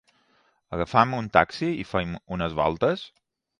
[0.77, 3.07] Agafem un taxi i fem unes voltes!